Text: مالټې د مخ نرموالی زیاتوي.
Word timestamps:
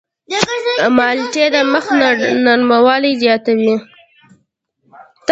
مالټې 0.95 1.45
د 1.53 1.57
مخ 1.71 1.85
نرموالی 2.45 3.13
زیاتوي. 3.21 3.73